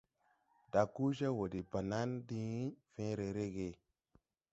Daguje 0.71 1.27
wɔ 1.37 1.45
de 1.53 1.59
banan 1.71 2.09
diŋ 2.27 2.49
fẽẽre 2.91 3.27
rege. 3.37 3.69